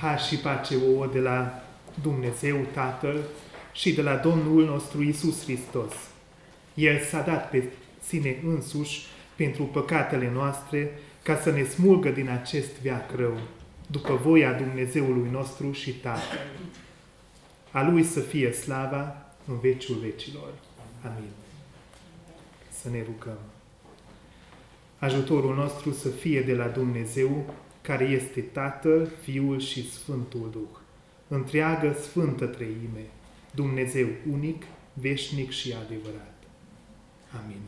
[0.00, 1.62] Har și pace ouă de la
[2.02, 3.24] Dumnezeu Tatăl
[3.72, 5.92] și de la Domnul nostru Isus Hristos.
[6.74, 7.64] El s-a dat pe
[8.06, 9.06] sine însuși
[9.36, 10.90] pentru păcatele noastre
[11.22, 13.38] ca să ne smulgă din acest viac rău,
[13.86, 16.46] după voia Dumnezeului nostru și Tatăl.
[17.70, 20.48] A Lui să fie slava în veciul vecilor.
[21.04, 21.30] Amin.
[22.82, 23.38] Să ne rugăm.
[24.98, 27.54] Ajutorul nostru să fie de la Dumnezeu,
[27.86, 30.78] care este Tatăl, Fiul și Sfântul Duh.
[31.28, 33.06] Întreagă Sfântă Treime,
[33.54, 36.34] Dumnezeu unic, veșnic și adevărat.
[37.42, 37.60] Amin.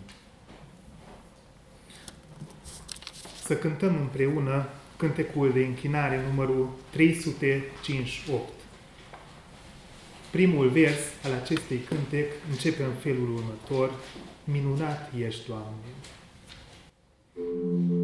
[3.44, 8.52] Să cântăm împreună cântecul de închinare numărul 358.
[10.30, 13.90] Primul vers al acestui cântec începe în felul următor.
[14.44, 15.88] Minunat ești, Doamne!
[17.34, 17.97] Thank you.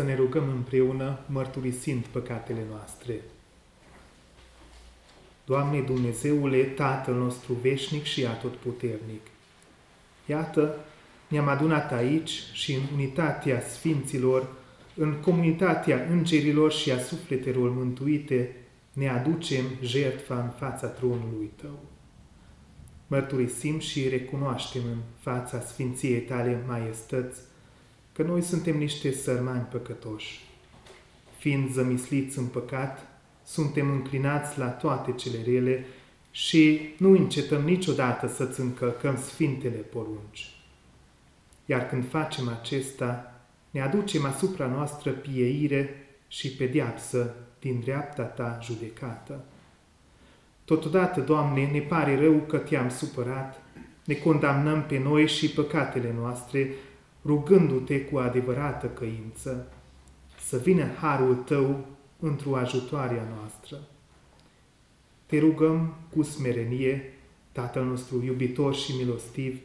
[0.00, 3.20] Să ne rugăm împreună mărturisind păcatele noastre.
[5.44, 9.26] Doamne Dumnezeule, Tatăl nostru veșnic și atotputernic,
[10.26, 10.76] iată,
[11.28, 14.48] ne-am adunat aici și în unitatea Sfinților,
[14.94, 18.56] în comunitatea îngerilor și a sufletelor mântuite,
[18.92, 21.78] ne aducem jertfa în fața tronului Tău.
[23.06, 27.40] Mărturisim și recunoaștem în fața Sfinției Tale maiestăți
[28.20, 30.40] că noi suntem niște sărmani păcătoși.
[31.38, 33.06] Fiind zămisliți în păcat,
[33.44, 35.86] suntem înclinați la toate cele rele
[36.30, 40.50] și nu încetăm niciodată să-ți încălcăm sfintele porunci.
[41.66, 43.40] Iar când facem acesta,
[43.70, 49.44] ne aducem asupra noastră pieire și pediapsă din dreapta ta judecată.
[50.64, 53.62] Totodată, Doamne, ne pare rău că te-am supărat,
[54.04, 56.74] ne condamnăm pe noi și păcatele noastre,
[57.24, 59.72] rugându-te cu adevărată căință,
[60.40, 61.86] să vină harul tău
[62.18, 63.76] într-o ajutoarea noastră.
[65.26, 67.12] Te rugăm cu smerenie
[67.52, 69.60] Tatăl nostru iubitor și milostiv,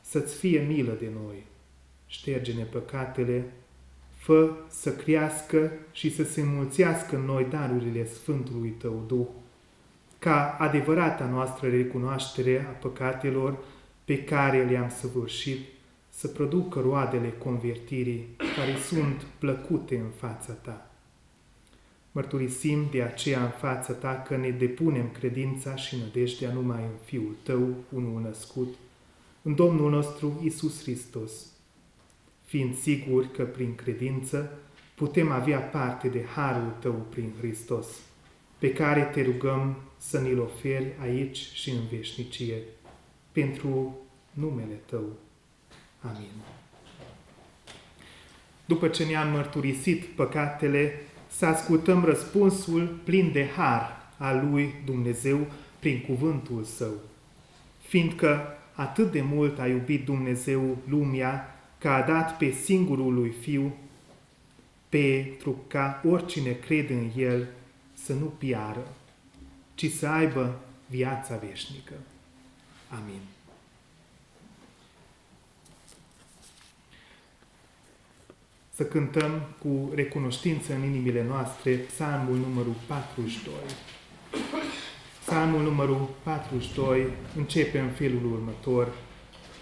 [0.00, 1.46] să-ți fie milă de noi.
[2.06, 3.52] Șterge-ne păcatele,
[4.16, 9.26] fă să crească și să se înmulțească în noi darurile Sfântului Tău Duh,
[10.18, 13.58] ca adevărata noastră recunoaștere a păcatelor
[14.04, 15.58] pe care le-am săvârșit,
[16.18, 20.90] să producă roadele convertirii care sunt plăcute în fața Ta.
[22.12, 27.36] Mărturisim de aceea în fața Ta că ne depunem credința și nădejdea numai în Fiul
[27.42, 28.74] Tău, unul născut,
[29.42, 31.32] în Domnul nostru Isus Hristos,
[32.44, 34.58] fiind siguri că prin credință
[34.94, 37.86] putem avea parte de harul Tău prin Hristos,
[38.58, 42.62] pe care te rugăm să ne-l oferi aici și în veșnicie,
[43.32, 43.98] pentru
[44.32, 45.16] numele Tău.
[46.00, 46.30] Amin.
[48.64, 55.46] După ce ne-am mărturisit păcatele, să ascultăm răspunsul plin de har al lui Dumnezeu
[55.78, 56.92] prin cuvântul Său,
[57.80, 63.76] fiindcă atât de mult a iubit Dumnezeu lumea că a dat pe singurul lui Fiu,
[64.88, 67.48] pentru ca oricine crede în El
[67.94, 68.94] să nu piară,
[69.74, 71.94] ci să aibă viața veșnică.
[72.88, 73.20] Amin.
[78.78, 83.52] Să cântăm cu recunoștință în inimile noastre psalmul numărul 42.
[85.24, 88.88] Psalmul numărul 42 începe în felul următor.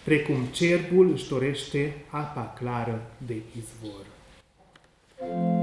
[0.05, 4.05] Precum cerbul își dorește apa clară de izvor.
[5.19, 5.56] thank you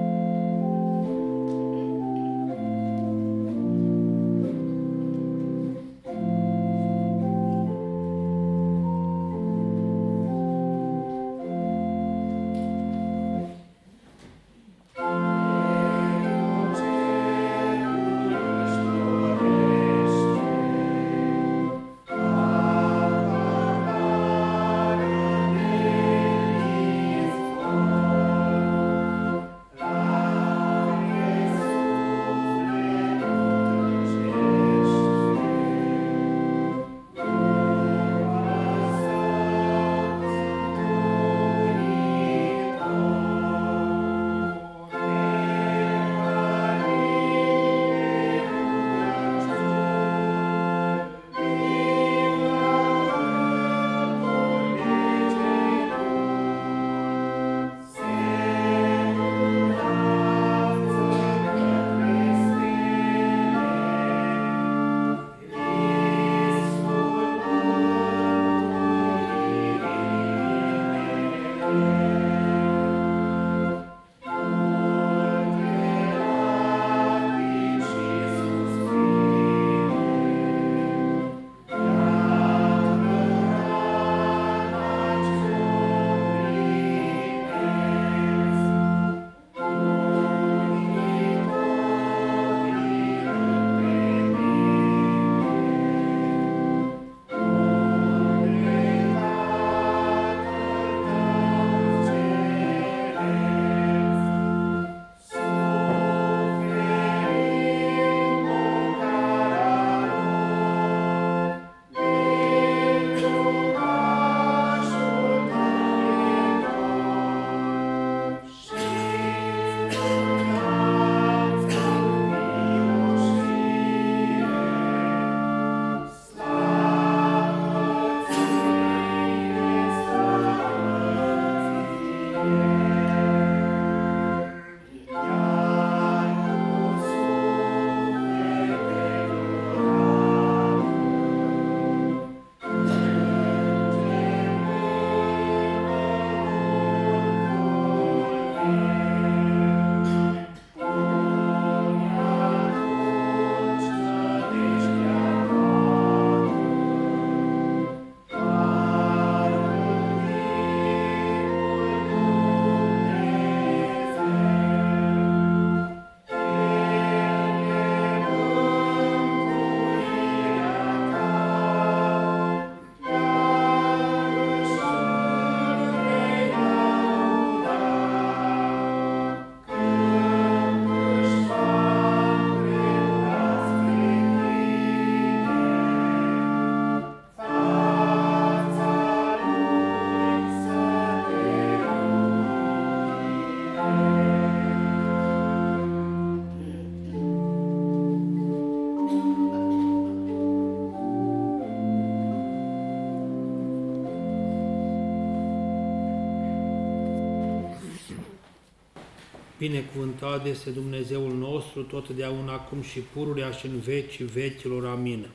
[209.64, 214.86] Binecuvântat este Dumnezeul nostru, totdeauna acum și pururea și în vecii vecilor.
[214.86, 215.28] Amin.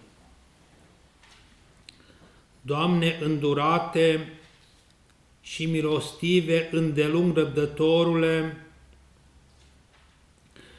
[2.60, 4.32] Doamne, îndurate
[5.40, 8.56] și milostive, îndelung răbdătorule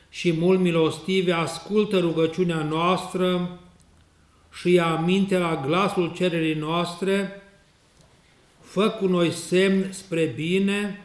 [0.09, 3.59] și mult milostive, ascultă rugăciunea noastră
[4.53, 7.41] și ia aminte la glasul cererii noastre,
[8.61, 11.03] fă cu noi semn spre bine,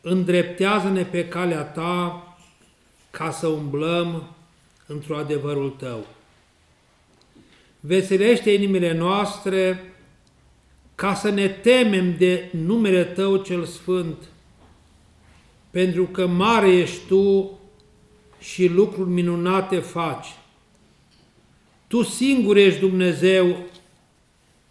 [0.00, 2.22] îndreptează-ne pe calea ta
[3.10, 4.34] ca să umblăm
[4.86, 6.06] într-o adevărul tău.
[7.80, 9.92] Veselește inimile noastre
[10.94, 14.16] ca să ne temem de numele Tău cel Sfânt,
[15.70, 17.58] pentru că mare ești Tu
[18.38, 20.26] și lucruri minunate faci.
[21.86, 23.56] Tu singur ești Dumnezeu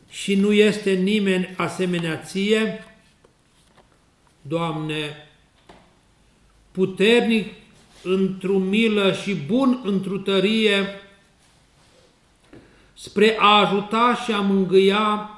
[0.09, 2.83] și nu este nimeni asemenea Ție,
[4.47, 5.29] Doamne,
[6.71, 7.53] puternic
[8.03, 10.85] într-o milă și bun într-o tărie,
[12.93, 15.29] spre a ajuta și a mângâia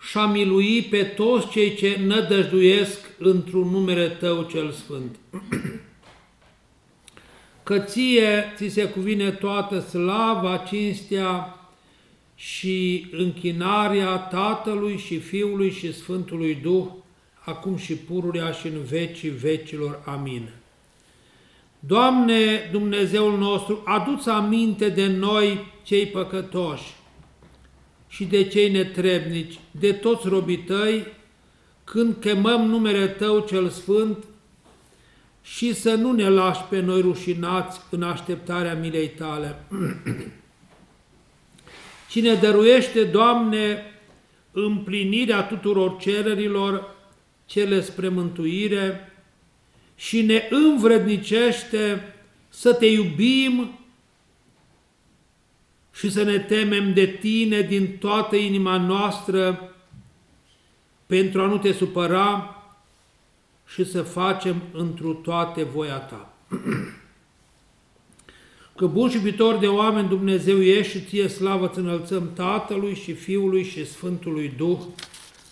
[0.00, 5.16] și a milui pe toți cei ce nădăjduiesc într-un numere Tău cel Sfânt.
[7.62, 11.58] Că ție ți se cuvine toată slava, cinstea
[12.34, 16.86] și închinarea Tatălui și Fiului și Sfântului Duh,
[17.44, 20.02] acum și pururea și în vecii vecilor.
[20.04, 20.48] Amin.
[21.78, 26.94] Doamne Dumnezeul nostru, adu-ți aminte de noi cei păcătoși
[28.08, 31.06] și de cei netrebnici, de toți robii tăi,
[31.84, 34.24] când chemăm numele Tău cel Sfânt
[35.42, 39.64] și să nu ne lași pe noi rușinați în așteptarea milei Tale.
[42.10, 43.82] Cine dăruiește, Doamne,
[44.52, 46.93] împlinirea tuturor cererilor,
[47.46, 49.08] cele spre mântuire,
[49.96, 52.14] și ne învrednicește
[52.48, 53.78] să Te iubim
[55.92, 59.74] și să ne temem de Tine din toată inima noastră
[61.06, 62.56] pentru a nu Te supăra
[63.66, 66.32] și să facem întru toate voia Ta.
[68.76, 73.12] Că bun și iubitor de oameni Dumnezeu ești și ție slavă ți înălțăm Tatălui și
[73.12, 74.78] Fiului și Sfântului Duh,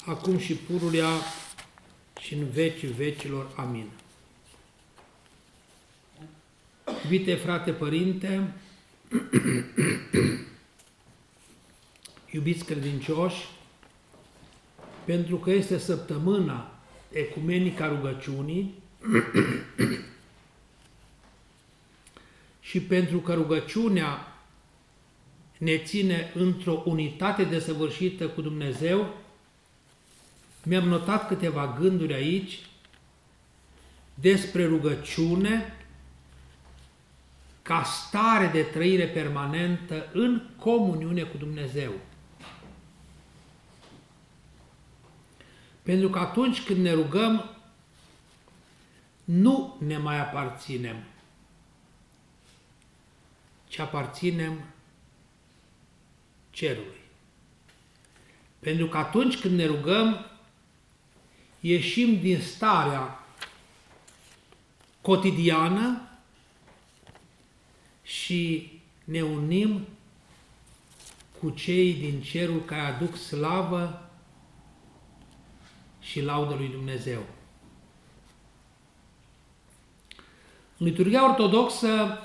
[0.07, 1.09] acum și pururea
[2.23, 3.51] și în vecii vecilor.
[3.57, 3.87] Amin.
[7.03, 8.53] Iubite frate părinte,
[12.33, 13.49] iubiți credincioși,
[15.05, 16.79] pentru că este săptămâna
[17.13, 18.75] ecumenica rugăciunii
[22.69, 24.37] și pentru că rugăciunea
[25.59, 29.22] ne ține într-o unitate desăvârșită cu Dumnezeu,
[30.65, 32.59] mi-am notat câteva gânduri aici
[34.15, 35.77] despre rugăciune
[37.63, 41.93] ca stare de trăire permanentă în comuniune cu Dumnezeu.
[45.83, 47.51] Pentru că atunci când ne rugăm,
[49.25, 50.97] nu ne mai aparținem,
[53.69, 54.61] ci aparținem
[56.51, 57.01] cerului.
[58.59, 60.27] Pentru că atunci când ne rugăm,
[61.65, 63.27] ieșim din starea
[65.01, 66.09] cotidiană
[68.03, 68.71] și
[69.05, 69.87] ne unim
[71.41, 74.11] cu cei din cerul care aduc slavă
[76.01, 77.23] și laudă lui Dumnezeu.
[80.79, 82.19] În liturgia ortodoxă,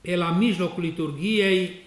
[0.00, 1.82] pe la mijlocul liturgiei,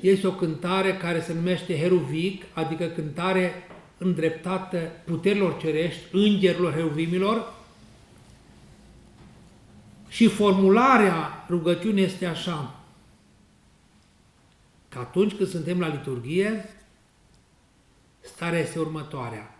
[0.00, 3.69] este o cântare care se numește Heruvic, adică cântare
[4.00, 7.52] îndreptată puterilor cerești, îngerilor heruvimilor,
[10.08, 12.80] și formularea rugăciunii este așa,
[14.88, 16.74] că atunci când suntem la liturghie,
[18.20, 19.54] starea este următoarea.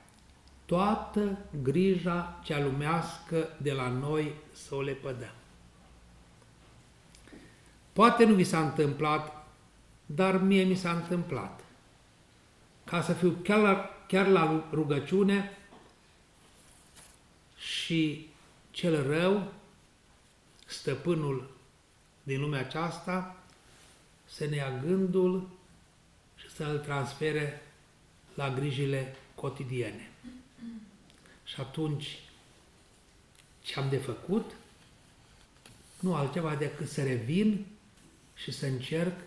[0.67, 5.35] Toată grija cea lumească de la noi să o lepădăm.
[7.93, 9.47] Poate nu vi s-a întâmplat,
[10.07, 11.65] dar mie mi s-a întâmplat.
[12.85, 15.57] Ca să fiu chiar la, chiar la rugăciune
[17.57, 18.29] și
[18.71, 19.53] cel rău
[20.67, 21.51] stăpânul
[22.23, 23.43] din lumea aceasta
[24.27, 25.49] să ne ia gândul
[26.37, 27.63] și să îl transfere
[28.35, 30.11] la grijile cotidiene.
[31.45, 32.19] Și atunci,
[33.63, 34.51] ce am de făcut?
[36.01, 37.67] Nu altceva decât să revin
[38.35, 39.21] și să încerc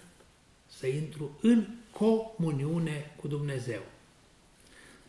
[0.68, 3.93] să intru în comuniune cu Dumnezeu.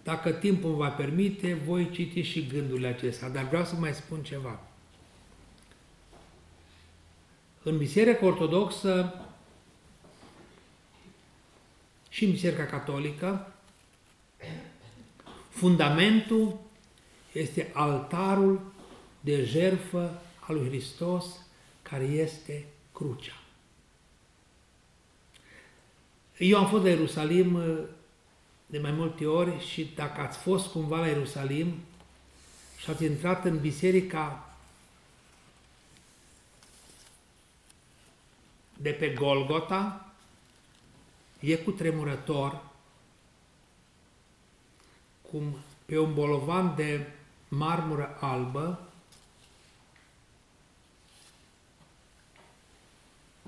[0.04, 4.60] Dacă timpul va permite, voi citi și gândurile acestea, dar vreau să mai spun ceva.
[7.62, 9.14] În Biserica Ortodoxă
[12.08, 13.54] și în Biserica Catolică,
[15.48, 16.60] fundamentul
[17.32, 18.72] este altarul
[19.20, 21.26] de jerfă al lui Hristos,
[21.82, 23.42] care este crucea.
[26.38, 27.78] Eu am fost la Ierusalim uh,
[28.66, 31.74] de mai multe ori și dacă ați fost cumva la Ierusalim
[32.76, 34.54] și ați intrat în biserica
[38.76, 40.12] de pe Golgota,
[41.40, 42.62] e cu tremurător,
[45.30, 47.06] cum pe un bolovan de
[47.48, 48.88] marmură albă,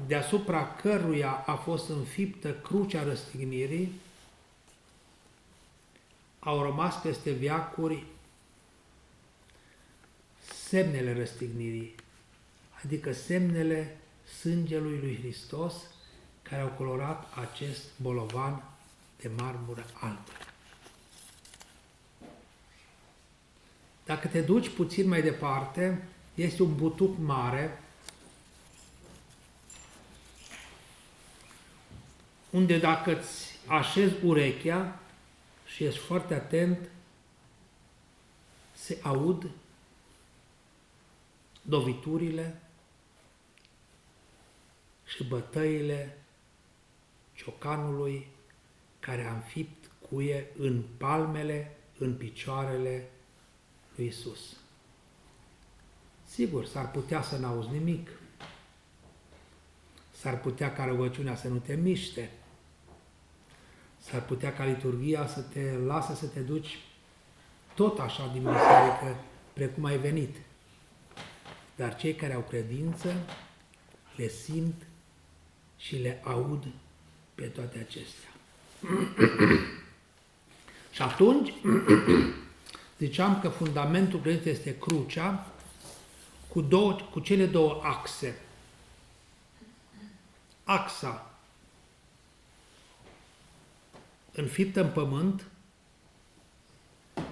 [0.07, 3.93] deasupra căruia a fost înfiptă crucea răstignirii,
[6.47, 8.05] au rămas peste viacuri
[10.69, 11.95] semnele răstignirii,
[12.85, 13.97] adică semnele
[14.41, 15.75] sângelui lui Hristos
[16.43, 18.63] care au colorat acest bolovan
[19.21, 20.33] de marmură albă.
[24.05, 27.83] Dacă te duci puțin mai departe, este un butuc mare
[32.51, 35.01] unde dacă îți așezi urechea
[35.77, 36.89] și ești foarte atent,
[38.75, 39.51] se aud
[41.63, 42.61] doviturile
[45.05, 46.19] și bătăile
[47.35, 48.27] ciocanului
[49.01, 53.11] care a înfipt cuie în palmele, în picioarele
[53.95, 54.57] lui Isus.
[56.25, 58.11] Sigur, s-ar putea să n-auzi nimic.
[60.11, 62.31] S-ar putea ca rugăciunea să nu te miște.
[64.11, 66.79] S-ar putea ca liturgia să te lasă să te duci
[67.75, 69.17] tot așa din biserică
[69.53, 70.37] precum ai venit.
[71.77, 73.15] Dar cei care au credință
[74.17, 74.83] le simt
[75.77, 76.65] și le aud
[77.35, 78.29] pe toate acestea.
[80.95, 81.53] și atunci,
[82.99, 85.47] ziceam că fundamentul credinței este crucea
[86.49, 88.41] cu, două, cu cele două axe.
[90.65, 91.36] Axa
[94.37, 95.47] înfiptă în pământ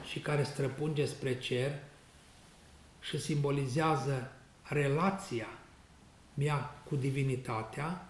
[0.08, 1.72] și care străpunge spre cer
[3.00, 5.48] și simbolizează relația
[6.34, 8.08] mea cu divinitatea,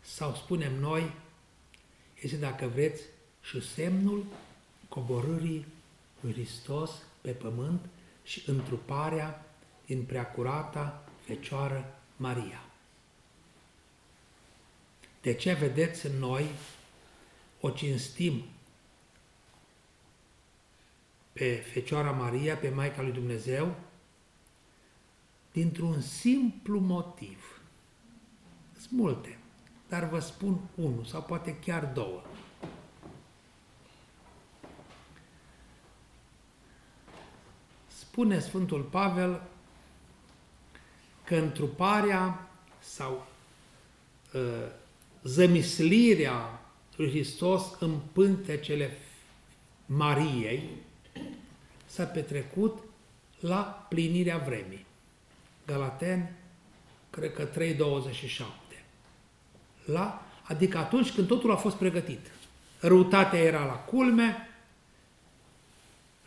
[0.00, 1.12] sau spunem noi,
[2.20, 3.02] este, dacă vreți,
[3.42, 4.24] și semnul
[4.88, 5.66] coborârii
[6.20, 7.80] lui Hristos pe pământ
[8.24, 9.46] și întruparea
[9.86, 12.62] din preacurata Fecioară Maria.
[15.20, 16.46] De ce vedeți în noi
[17.60, 18.44] o cinstim
[21.32, 23.74] pe Fecioara Maria, pe Maica lui Dumnezeu,
[25.52, 27.60] dintr-un simplu motiv.
[28.78, 29.38] Sunt multe,
[29.88, 32.22] dar vă spun unul sau poate chiar două.
[37.86, 39.42] Spune Sfântul Pavel
[41.24, 43.26] că întruparea sau
[44.34, 44.70] uh,
[45.22, 46.60] zămislirea
[46.98, 48.98] lui Hristos în pântecele
[49.86, 50.68] Mariei
[51.86, 52.78] s-a petrecut
[53.40, 54.86] la plinirea vremii.
[55.66, 56.32] Galaten,
[57.10, 57.74] cred că 3.27.
[59.84, 62.30] La, adică atunci când totul a fost pregătit.
[62.80, 64.48] Răutatea era la culme,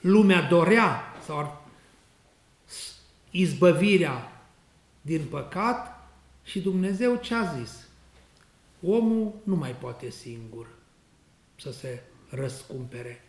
[0.01, 1.67] lumea dorea sau
[3.31, 4.41] izbăvirea
[5.01, 6.09] din păcat
[6.43, 7.89] și Dumnezeu ce a zis?
[8.81, 10.67] Omul nu mai poate singur
[11.55, 13.23] să se răscumpere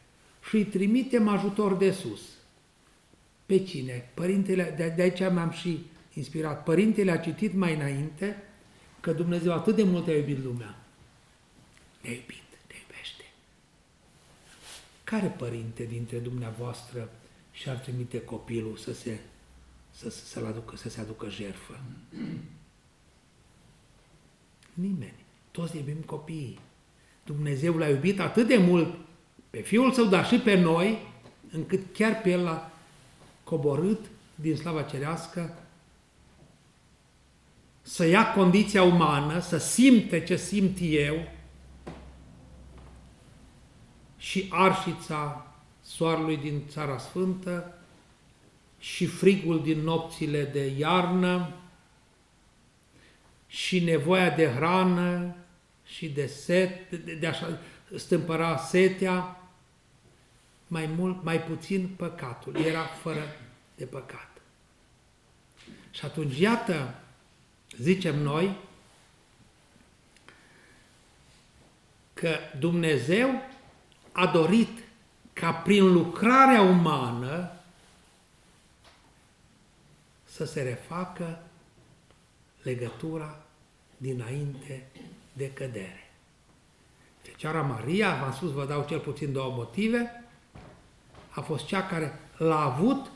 [0.49, 2.21] și îi trimitem ajutor de sus.
[3.47, 4.11] Pe cine?
[4.15, 6.63] Părintele, de, de aici mi-am și inspirat.
[6.63, 8.43] Părintele a citit mai înainte
[9.01, 10.85] că Dumnezeu atât de mult a iubit lumea.
[12.01, 13.25] Ne iubit, ne iubește.
[15.05, 17.11] Care părinte dintre dumneavoastră
[17.53, 19.19] și-ar trimite copilul să se,
[19.91, 21.81] să, să, să, aducă, să se aducă jerfă?
[24.75, 25.22] Nimeni.
[25.53, 26.59] Toți iubim copiii.
[27.25, 28.95] Dumnezeu l-a iubit atât de mult
[29.51, 30.99] pe Fiul Său, dar și pe noi,
[31.51, 32.71] încât chiar pe El l-a
[33.45, 34.01] coborât
[34.35, 35.57] din slava cerească
[37.83, 41.29] să ia condiția umană, să simte ce simt eu
[44.17, 45.47] și arșița
[45.83, 47.75] soarelui din Țara Sfântă
[48.79, 51.53] și frigul din nopțile de iarnă
[53.47, 55.37] și nevoia de hrană
[55.93, 57.59] și de set, de, de așa
[57.97, 59.41] stâmpăra setea
[60.67, 62.57] mai mult, mai puțin păcatul.
[62.57, 63.37] Era fără
[63.77, 64.31] de păcat.
[65.91, 66.95] Și atunci, iată,
[67.79, 68.57] zicem noi,
[72.15, 73.43] că Dumnezeu
[74.13, 74.79] a dorit
[75.33, 77.53] ca prin lucrarea umană
[80.25, 81.43] să se refacă
[82.63, 83.43] legătura
[83.97, 84.87] dinainte
[85.33, 86.11] de cădere.
[87.23, 90.25] Fecioara Maria, v-am spus, vă dau cel puțin două motive,
[91.29, 93.11] a fost cea care l-a avut,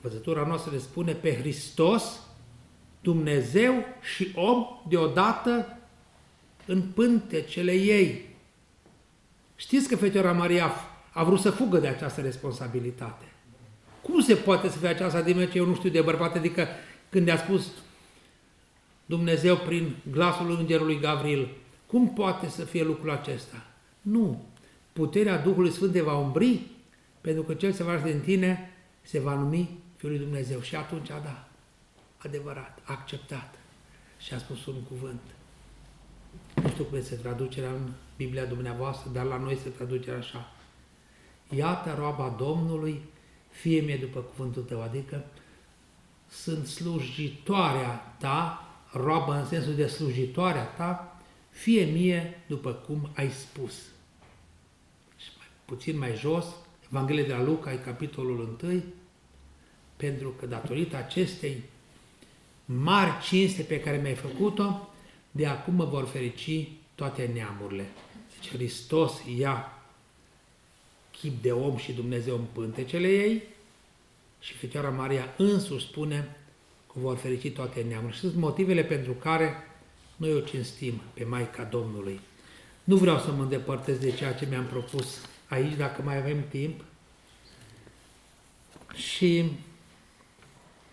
[0.00, 2.20] văzătura noastră le spune, pe Hristos,
[3.00, 5.78] Dumnezeu și om deodată
[6.66, 8.34] în pântecele ei.
[9.56, 10.70] Știți că Fecioara Maria
[11.10, 13.24] a vrut să fugă de această responsabilitate.
[14.02, 16.34] Cum se poate să fie aceasta din ce eu nu știu de bărbat?
[16.34, 16.68] Adică
[17.08, 17.66] când i-a spus
[19.06, 21.48] Dumnezeu prin glasul îngerului Gavril,
[21.86, 23.66] cum poate să fie lucrul acesta?
[24.02, 24.44] Nu.
[24.92, 26.60] Puterea Duhului Sfânt te va umbri,
[27.20, 28.70] pentru că cel se va din tine
[29.02, 30.60] se va numi Fiul lui Dumnezeu.
[30.60, 31.48] Și atunci a da,
[32.18, 33.58] adevărat, a acceptat
[34.18, 35.20] și a spus un cuvânt.
[36.62, 40.52] Nu știu cum este traducerea în Biblia dumneavoastră, dar la noi se traduce așa.
[41.54, 43.00] Iată roaba Domnului,
[43.50, 45.24] fie mie după cuvântul tău, adică
[46.28, 48.65] sunt slujitoarea ta,
[48.96, 53.72] roabă în sensul de slujitoarea ta, fie mie după cum ai spus.
[55.16, 56.46] Și mai, puțin mai jos,
[56.90, 58.82] Evanghelia de la Luca, ai capitolul 1,
[59.96, 61.62] pentru că datorită acestei
[62.64, 64.90] mari cinste pe care mi-ai făcut-o,
[65.30, 67.86] de acum mă vor ferici toate neamurile.
[68.34, 69.82] Deci Hristos ia
[71.10, 73.42] chip de om și Dumnezeu în pântecele ei
[74.40, 76.45] și Fecioara Maria însuși spune că
[77.00, 78.14] vor ferici toate neamurile.
[78.14, 79.54] Și sunt motivele pentru care
[80.16, 82.20] noi o cinstim pe Maica Domnului.
[82.84, 86.84] Nu vreau să mă îndepărtez de ceea ce mi-am propus aici, dacă mai avem timp.
[88.94, 89.52] Și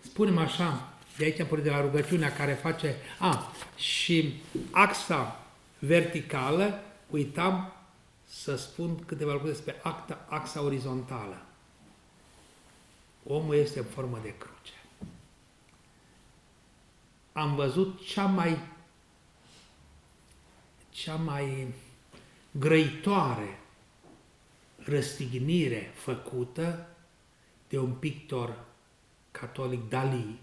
[0.02, 2.96] spunem așa, de aici am de la rugăciunea care face...
[3.20, 5.46] A, și axa
[5.80, 7.74] verticală, uitam
[8.26, 11.46] să spun câteva lucruri despre acta, axa orizontală.
[13.28, 14.74] Omul este în formă de cruce.
[17.34, 18.58] Am văzut cea mai
[20.90, 21.68] cea mai
[22.52, 23.60] grăitoare
[24.78, 26.88] răstignire făcută
[27.70, 28.66] de un pictor
[29.32, 30.40] catolic Dali,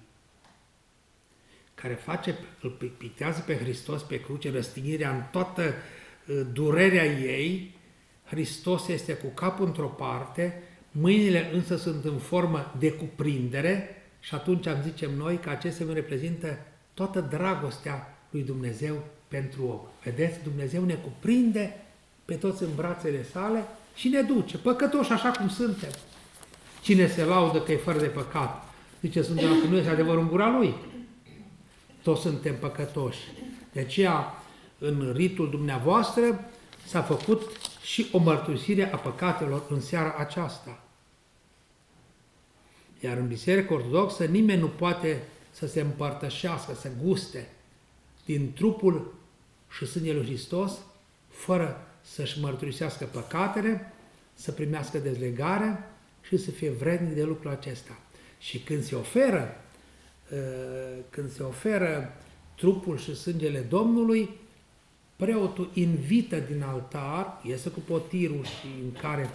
[1.75, 7.75] care face, îl pictează pe Hristos pe cruce, răstignirea în toată uh, durerea ei,
[8.25, 14.67] Hristos este cu capul într-o parte, mâinile însă sunt în formă de cuprindere și atunci
[14.67, 16.59] am zicem noi că acestea reprezintă
[16.95, 19.81] toată dragostea lui Dumnezeu pentru om.
[20.05, 21.77] Vedeți, Dumnezeu ne cuprinde
[22.25, 25.91] pe toți în brațele sale și ne duce, păcătoși așa cum suntem.
[26.83, 28.65] Cine se laudă că e fără de păcat,
[29.01, 30.75] zice sunt că nu este adevărul în gura lui.
[32.03, 33.19] Toți suntem păcătoși.
[33.73, 34.35] De aceea,
[34.79, 36.51] în ritul dumneavoastră,
[36.87, 37.43] s-a făcut
[37.83, 40.83] și o mărturisire a păcatelor în seara aceasta.
[43.01, 45.23] Iar în Biserica Ortodoxă nimeni nu poate
[45.61, 47.49] să se împărtășească, să guste
[48.25, 49.15] din trupul
[49.77, 50.79] și sângele lui Hristos,
[51.29, 53.93] fără să-și mărturisească păcatele,
[54.35, 55.79] să primească dezlegare
[56.23, 57.99] și să fie vrednic de lucrul acesta.
[58.39, 59.57] Și când se oferă,
[60.33, 60.37] ă,
[61.11, 62.13] când se oferă
[62.57, 64.31] trupul și sângele Domnului,
[65.17, 69.31] preotul invită din altar, iese cu potirul și în care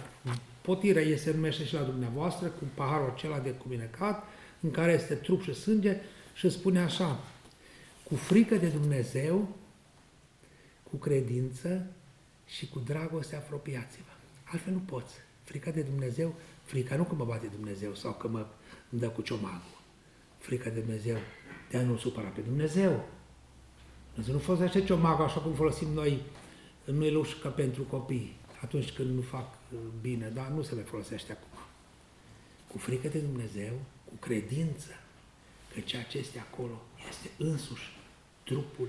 [0.60, 4.24] potiră iese numește și la dumneavoastră, cu paharul acela de cuminecat,
[4.60, 5.96] în care este trup și sânge
[6.36, 7.20] și spune așa,
[8.04, 9.56] cu frică de Dumnezeu,
[10.90, 11.86] cu credință
[12.46, 14.12] și cu dragoste apropiați-vă.
[14.44, 15.14] Altfel nu poți.
[15.42, 18.46] Frica de Dumnezeu, frica nu că mă bate Dumnezeu sau că mă
[18.90, 19.80] îmi dă cu ciomagul.
[20.38, 21.16] Frica de Dumnezeu,
[21.70, 23.08] de a nu supăra pe Dumnezeu.
[24.14, 26.22] Însă nu folosește ciomagul așa cum folosim noi
[26.84, 30.84] în nuiluș ca pentru copii, atunci când nu fac uh, bine, dar nu se mai
[30.84, 31.58] folosește acum.
[32.70, 33.72] Cu frică de Dumnezeu,
[34.04, 34.90] cu credință
[35.76, 37.90] că ceea ce este acolo este însuși
[38.44, 38.88] trupul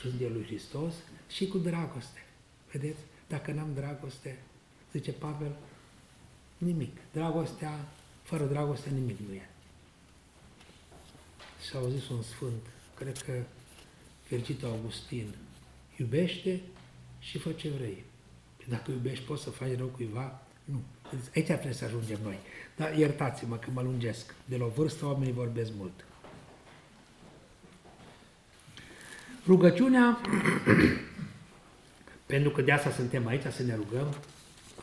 [0.00, 0.94] sânge lui Hristos
[1.28, 2.26] și cu dragoste.
[2.72, 3.00] Vedeți?
[3.28, 4.38] Dacă n-am dragoste,
[4.92, 5.56] zice Pavel,
[6.58, 6.96] nimic.
[7.12, 7.88] Dragostea,
[8.22, 9.48] fără dragoste nimic nu e.
[11.66, 12.62] Și a zis un sfânt,
[12.94, 13.42] cred că
[14.22, 15.34] fericit Augustin,
[15.96, 16.60] iubește
[17.18, 18.04] și fă ce vrei.
[18.68, 20.42] Dacă iubești, poți să faci rău cuiva?
[20.64, 20.82] Nu.
[21.34, 22.38] Aici trebuie să ajungem noi.
[22.76, 24.34] Dar iertați-mă că mă lungesc.
[24.44, 26.04] De la o vârstă oamenii vorbesc mult.
[29.48, 30.18] Rugăciunea,
[32.26, 34.14] pentru că de asta suntem aici, să ne rugăm,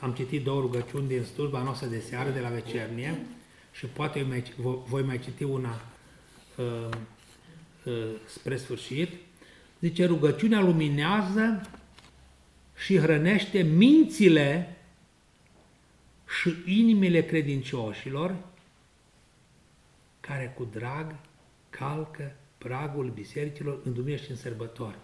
[0.02, 3.26] am citit două rugăciuni din slujba noastră de seară de la vecernie
[3.72, 4.44] și poate mai,
[4.88, 5.82] voi mai citi una
[6.56, 6.90] uh,
[7.84, 7.94] uh,
[8.26, 9.10] spre sfârșit.
[9.80, 11.70] Zice, rugăciunea luminează
[12.76, 14.78] și hrănește mințile
[16.40, 18.36] și inimile credincioșilor
[20.20, 21.16] care cu drag
[21.70, 22.36] calcă
[22.68, 24.96] pragul bisericilor în duminică și în sărbători.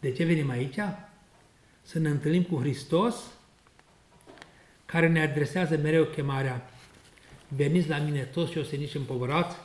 [0.00, 0.78] De ce venim aici?
[1.82, 3.16] Să ne întâlnim cu Hristos,
[4.86, 6.70] care ne adresează mereu chemarea
[7.56, 9.56] Veniți la mine toți și o să nici împovărați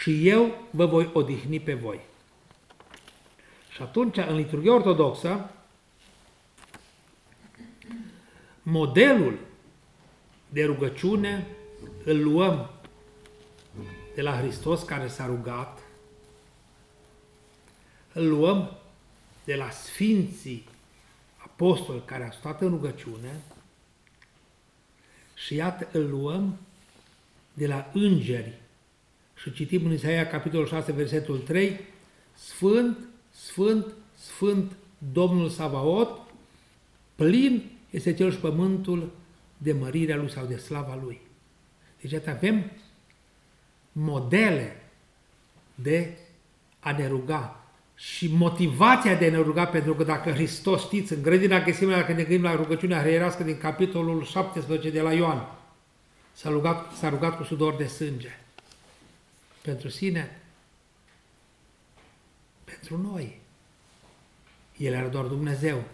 [0.00, 2.00] și eu vă voi odihni pe voi.
[3.70, 5.50] Și atunci, în liturghia ortodoxă,
[8.62, 9.38] modelul
[10.48, 11.46] de rugăciune
[12.04, 12.70] îl luăm
[14.16, 15.78] de la Hristos care s-a rugat,
[18.12, 18.76] îl luăm
[19.44, 20.68] de la Sfinții
[21.36, 23.40] Apostoli care au stat în rugăciune
[25.34, 26.58] și iată îl luăm
[27.52, 28.58] de la îngeri
[29.34, 31.80] și citim în Isaia capitolul 6 versetul 3
[32.34, 32.98] Sfânt,
[33.30, 33.86] Sfânt,
[34.18, 34.72] Sfânt
[35.12, 36.20] Domnul Savaot,
[37.14, 39.12] plin este cel și pământul
[39.56, 41.20] de mărirea lui sau de slava lui.
[42.00, 42.70] Deci avem
[43.98, 44.82] modele
[45.74, 46.16] de
[46.80, 47.60] a ne ruga
[47.94, 52.12] și motivația de a ne ruga, pentru că dacă Hristos, știți, în grădina Ghesimea, dacă
[52.12, 55.48] ne gândim la rugăciunea hreierască din capitolul 17 de la Ioan,
[56.32, 58.38] s-a rugat, s-a rugat cu sudor de sânge.
[59.62, 60.40] Pentru sine,
[62.64, 63.40] pentru noi.
[64.76, 65.84] El era doar Dumnezeu.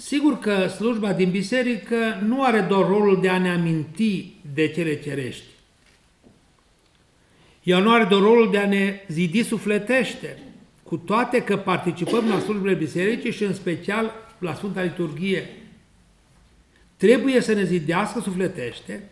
[0.00, 5.00] Sigur că slujba din biserică nu are doar rolul de a ne aminti de cele
[5.00, 5.44] cerești.
[7.62, 10.38] Ea nu are doar rolul de a ne zidi sufletește,
[10.82, 15.48] cu toate că participăm la slujbele bisericii și în special la Sfânta Liturghie.
[16.96, 19.02] Trebuie să ne zidească sufletește,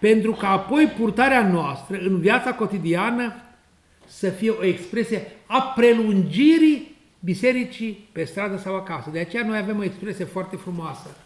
[0.00, 3.34] pentru că apoi purtarea noastră în viața cotidiană
[4.06, 6.91] să fie o expresie a prelungirii
[7.24, 9.10] bisericii pe stradă sau acasă.
[9.10, 11.16] De aceea noi avem o expresie foarte frumoasă,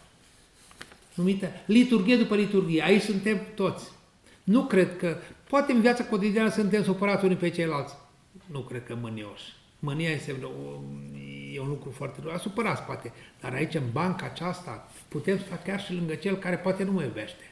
[1.13, 2.83] numită liturghie după liturghie.
[2.83, 3.85] Aici suntem toți.
[4.43, 5.17] Nu cred că,
[5.49, 7.93] poate în viața cotidiană suntem supărați unii pe ceilalți.
[8.45, 9.55] Nu cred că mânioși.
[9.79, 10.35] Mânia este
[11.53, 12.37] e un lucru foarte rău.
[12.37, 16.83] Supărați poate, dar aici în banca aceasta putem sta chiar și lângă cel care poate
[16.83, 17.51] nu mă iubește.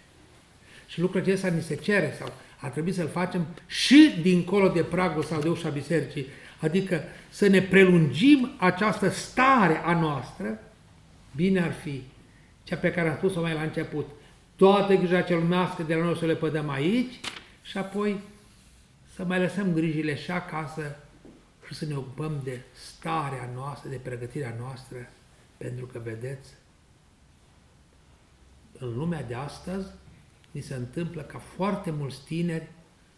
[0.88, 5.24] Și lucrul acesta ni se cere sau ar trebui să-l facem și dincolo de pragul
[5.24, 6.26] sau de ușa bisericii,
[6.60, 10.60] adică să ne prelungim această stare a noastră,
[11.36, 12.04] bine ar fi
[12.64, 14.06] cea pe care am spus-o mai la început,
[14.56, 17.20] toată grija cel lumească de la noi să le pădăm aici
[17.62, 18.20] și apoi
[19.16, 20.96] să mai lăsăm grijile și acasă
[21.68, 25.10] și să ne ocupăm de starea noastră, de pregătirea noastră,
[25.58, 26.50] pentru că, vedeți,
[28.80, 29.88] în lumea de astăzi,
[30.52, 32.68] ni se întâmplă ca foarte mulți tineri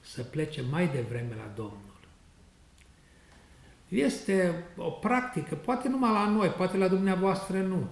[0.02, 1.87] să plece mai devreme la Domnul.
[3.88, 7.88] Este o practică, poate numai la noi, poate la dumneavoastră nu.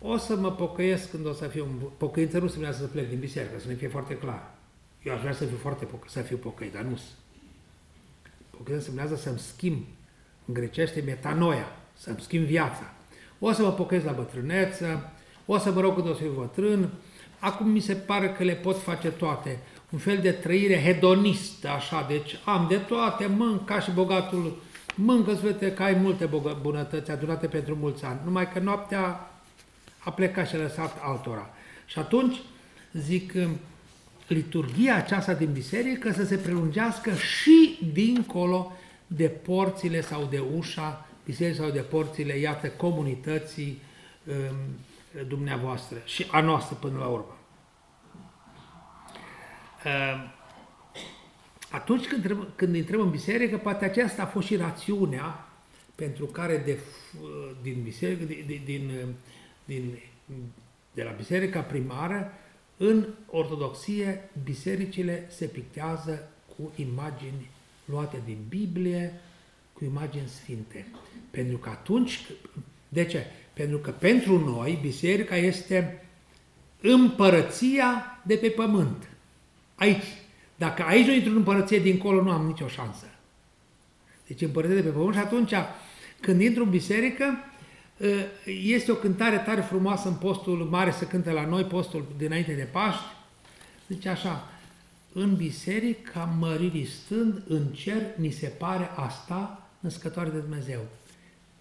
[0.00, 1.92] O să mă pocăiesc când o să fiu...
[1.96, 4.50] Pocăință nu se să plec din biserică, să ne fie foarte clar.
[5.02, 6.98] Eu aș vrea să fiu foarte pocăit, să fiu pocăit, dar nu
[8.50, 9.84] Pocăință semnează să-mi schimb,
[10.46, 12.92] în grecește, metanoia, să-mi schimb viața.
[13.38, 15.12] O să mă pocăiesc la bătrâneță,
[15.46, 16.90] o să mă rog când o să fiu bătrân,
[17.38, 19.58] acum mi se pare că le pot face toate
[19.94, 24.56] un fel de trăire hedonistă, așa, deci am de toate, mânc ca și bogatul,
[24.94, 26.30] mâncă vede că ai multe
[26.62, 29.30] bunătăți adunate pentru mulți ani, numai că noaptea
[29.98, 31.50] a plecat și a lăsat altora.
[31.86, 32.36] Și atunci,
[32.92, 33.32] zic,
[34.26, 38.72] liturgia aceasta din biserică să se prelungească și dincolo
[39.06, 43.82] de porțile sau de ușa bisericii sau de porțile, iată, comunității
[44.26, 47.38] um, dumneavoastră și a noastră până la urmă.
[49.84, 50.32] Ehm,
[51.70, 55.48] atunci când, când intrăm în biserică, poate aceasta a fost și rațiunea
[55.94, 56.78] pentru care de,
[57.62, 59.14] din, biserică, din, din,
[59.64, 59.98] din,
[60.92, 62.32] de la biserica primară,
[62.76, 67.50] în ortodoxie, bisericile se pictează cu imagini
[67.84, 69.12] luate din Biblie,
[69.72, 70.86] cu imagini sfinte.
[71.30, 72.20] Pentru că atunci,
[72.88, 73.26] de ce?
[73.52, 76.04] Pentru că pentru noi biserica este
[76.80, 79.13] împărăția de pe pământ.
[79.74, 80.04] Aici.
[80.56, 83.06] Dacă aici nu intru în împărăție, dincolo nu am nicio șansă.
[84.26, 85.52] Deci împărăție de pe pământ și atunci
[86.20, 87.38] când intru în biserică,
[88.00, 88.06] ă,
[88.62, 92.68] este o cântare tare frumoasă în postul mare să cânte la noi, postul dinainte de
[92.72, 93.04] Paști.
[93.88, 94.48] Zice așa,
[95.12, 100.80] în biserica măririi stând, în cer, ni se pare asta născătoare de Dumnezeu.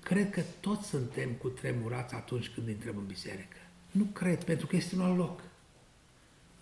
[0.04, 3.58] cred că toți suntem cu tremurați atunci când intrăm în biserică.
[3.91, 5.41] Nu cred, pentru că este un alt loc.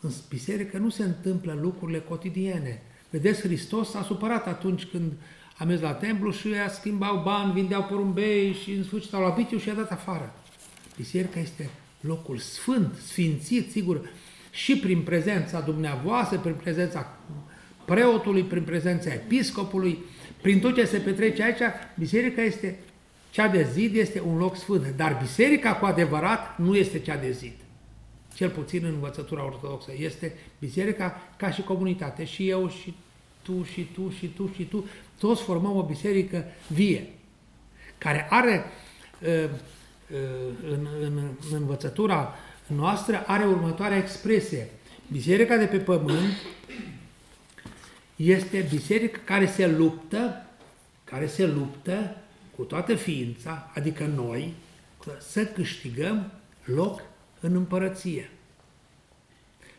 [0.01, 2.81] În biserică nu se întâmplă lucrurile cotidiene.
[3.09, 5.11] Vedeți, Hristos s-a supărat atunci când
[5.57, 9.29] a mers la templu și ea schimbau bani, vindeau porumbei și în sfârșit au la
[9.29, 10.33] vitiu și i-a dat afară.
[10.95, 14.09] Biserica este locul sfânt, sfințit, sigur,
[14.51, 17.17] și prin prezența dumneavoastră, prin prezența
[17.85, 19.97] preotului, prin prezența episcopului,
[20.41, 21.61] prin tot ce se petrece aici,
[21.97, 22.79] biserica este
[23.31, 27.31] cea de zid, este un loc sfânt, dar biserica cu adevărat nu este cea de
[27.31, 27.53] zid.
[28.41, 29.91] Cel puțin în învățătura ortodoxă.
[29.97, 32.25] Este biserica ca și comunitate.
[32.25, 32.93] Și eu, și
[33.41, 34.85] tu, și tu, și tu, și tu.
[35.19, 37.09] Toți formăm o biserică vie,
[37.97, 38.63] care are
[39.23, 39.49] uh,
[40.71, 41.17] în, în,
[41.49, 42.35] în învățătura
[42.67, 44.69] noastră are următoarea expresie.
[45.11, 46.33] Biserica de pe pământ
[48.15, 50.45] este biserica care se luptă,
[51.03, 52.15] care se luptă
[52.55, 54.53] cu toată ființa, adică noi,
[55.19, 56.31] să câștigăm
[56.63, 57.09] loc
[57.41, 58.29] în împărăție.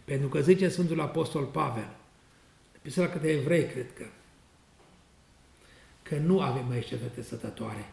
[0.04, 1.88] Pentru că zice Sfântul Apostol Pavel,
[2.76, 4.04] epistola către evrei, cred că,
[6.02, 7.88] că nu avem aici cetățe sătătoare,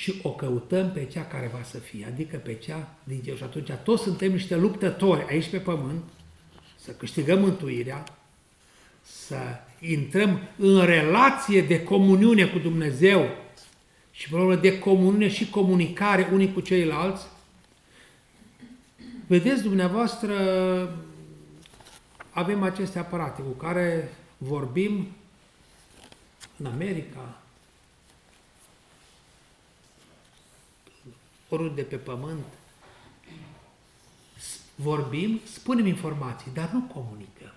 [0.00, 3.36] și o căutăm pe cea care va să fie, adică pe cea din Cer.
[3.36, 6.02] Și atunci toți suntem niște luptători aici pe pământ,
[6.76, 8.04] să câștigăm mântuirea,
[9.02, 9.36] să
[9.80, 13.28] intrăm în relație de comuniune cu Dumnezeu
[14.10, 17.26] și până de comuniune și comunicare unii cu ceilalți.
[19.30, 20.34] Vedeți, dumneavoastră,
[22.30, 25.08] avem aceste aparate cu care vorbim
[26.56, 27.38] în America,
[31.48, 32.44] oriunde pe pământ,
[34.74, 37.52] vorbim, spunem informații, dar nu comunicăm.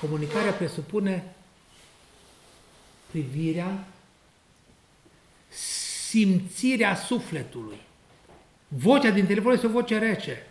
[0.00, 1.34] Comunicarea presupune
[3.10, 3.86] privirea,
[5.48, 7.80] simțirea sufletului.
[8.68, 10.47] Vocea din telefon este o voce rece.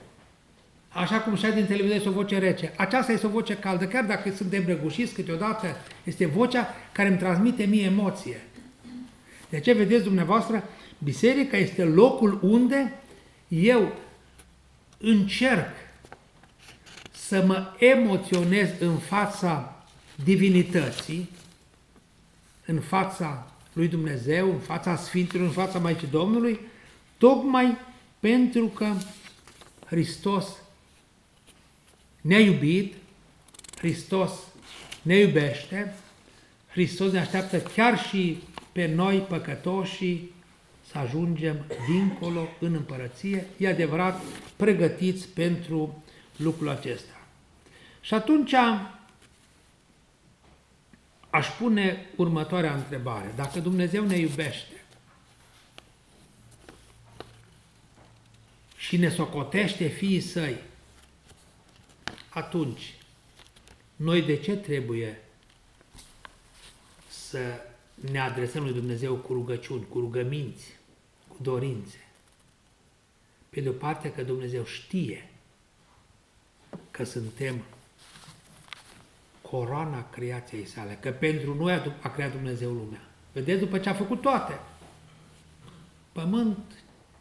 [0.89, 2.73] Așa cum și din televizor este o voce rece.
[2.77, 5.67] Aceasta este o voce caldă, chiar dacă suntem răgușiți câteodată,
[6.03, 8.41] este vocea care îmi transmite mie emoție.
[9.49, 10.63] De ce vedeți dumneavoastră,
[11.03, 12.93] Biserica este locul unde
[13.47, 13.93] eu
[14.97, 15.67] încerc
[17.11, 19.85] să mă emoționez în fața
[20.23, 21.29] divinității,
[22.65, 26.59] în fața lui Dumnezeu, în fața Sfinților, în fața Maicii Domnului,
[27.17, 27.77] tocmai
[28.19, 28.93] pentru că
[29.85, 30.47] Hristos
[32.27, 32.95] ne-a iubit,
[33.77, 34.31] Hristos
[35.01, 35.95] ne iubește,
[36.69, 40.21] Hristos ne așteaptă chiar și pe noi păcătoși
[40.91, 44.21] să ajungem dincolo în împărăție, e adevărat,
[44.55, 46.03] pregătiți pentru
[46.35, 47.25] lucrul acesta.
[48.01, 48.53] Și atunci
[51.29, 53.33] aș pune următoarea întrebare.
[53.35, 54.83] Dacă Dumnezeu ne iubește
[58.77, 60.55] și ne socotește fiii săi,
[62.37, 62.95] atunci
[63.95, 65.21] noi de ce trebuie
[67.09, 67.39] să
[68.11, 70.77] ne adresăm lui Dumnezeu cu rugăciuni, cu rugăminți,
[71.41, 72.07] dorințe.
[73.49, 75.29] Pe de o parte că Dumnezeu știe
[76.91, 77.63] că suntem
[79.41, 83.01] coroana creației sale, că pentru noi a creat Dumnezeu lumea.
[83.31, 84.59] Vedeți după ce a făcut toate.
[86.11, 86.57] Pământ,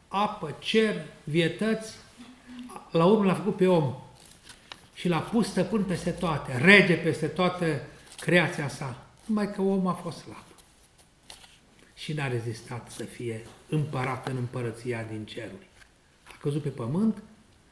[0.08, 1.94] apă, cer, vietăți,
[2.90, 4.05] la urmă l-a făcut pe om
[4.96, 7.80] și l-a pus stăpân peste toate, rege peste toată
[8.20, 9.06] creația sa.
[9.26, 10.44] Numai că omul a fost slab
[11.94, 15.66] și n-a rezistat să fie împărat în împărăția din ceruri.
[16.24, 17.22] A căzut pe pământ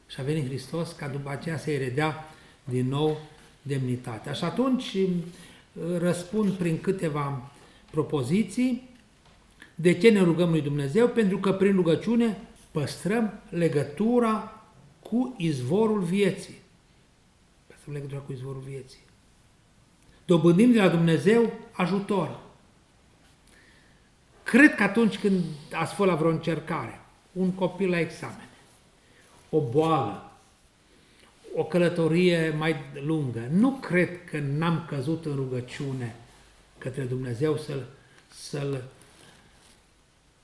[0.07, 2.33] și a venit Hristos ca după aceea să-i redea
[2.63, 3.17] din nou
[3.61, 4.33] demnitatea.
[4.33, 4.97] Și atunci
[5.97, 7.51] răspund prin câteva
[7.91, 8.89] propoziții
[9.75, 11.07] de ce ne rugăm lui Dumnezeu?
[11.07, 12.37] Pentru că prin rugăciune
[12.71, 14.63] păstrăm legătura
[15.01, 16.63] cu izvorul vieții.
[17.85, 18.99] Păstrăm legătura cu izvorul vieții.
[20.25, 22.39] Dobândim de la Dumnezeu ajutor.
[24.43, 26.99] Cred că atunci când ați fost la vreo încercare,
[27.31, 28.47] un copil la examen,
[29.49, 30.31] o boală,
[31.55, 32.75] o călătorie mai
[33.05, 36.15] lungă, nu cred că n-am căzut în rugăciune
[36.77, 37.85] către Dumnezeu să-l,
[38.33, 38.83] să-l,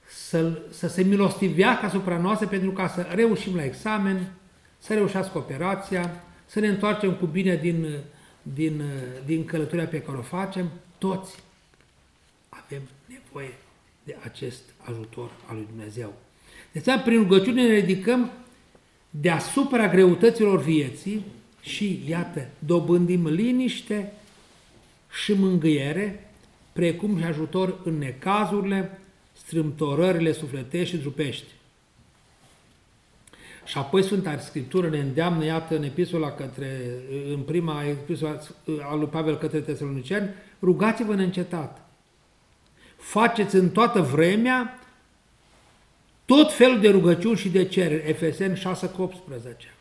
[0.08, 4.32] să-l, să se milostivească asupra noastră pentru ca să reușim la examen,
[4.80, 7.97] să reușească operația, să ne întoarcem cu bine din,
[8.41, 8.84] din,
[9.26, 11.36] din călătoria pe care o facem, toți
[12.49, 13.54] avem nevoie
[14.04, 16.14] de acest ajutor al lui Dumnezeu.
[16.72, 18.32] Deci, prin rugăciune ne ridicăm
[19.10, 21.26] deasupra greutăților vieții
[21.62, 24.14] și, iată, dobândim liniște
[25.24, 26.32] și mângâiere,
[26.74, 28.99] precum și ajutor în necazurile
[29.34, 31.47] strâmtorările sufletești și trupești.
[33.72, 38.39] Și apoi Sfânta Scriptură ne îndeamnă, iată, în epistola către, în prima epistola
[38.89, 40.30] a lui Pavel către Tesaloniceani,
[40.61, 41.89] rugați-vă neîncetat.
[42.97, 44.80] Faceți în toată vremea
[46.26, 48.09] tot felul de rugăciuni și de cereri.
[48.09, 49.74] Efeseni 6 cu 18.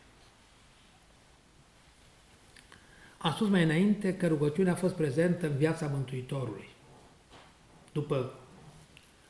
[3.17, 6.69] Am spus mai înainte că rugăciunea a fost prezentă în viața Mântuitorului.
[7.91, 8.33] După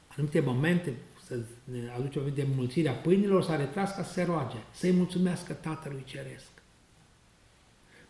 [0.08, 0.94] anumite momente,
[1.32, 5.54] să ne aduce o de mulțirea pâinilor, s-a retras ca să se roage, să-i mulțumească
[5.54, 6.50] Tatălui Ceresc.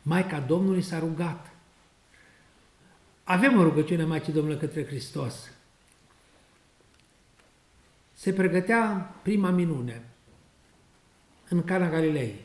[0.02, 1.52] Maica Domnului s-a rugat.
[3.24, 5.52] Avem o rugăciune Maicii Domnului către Hristos.
[8.14, 10.04] Se pregătea prima minune
[11.50, 12.36] în Cana Galilei.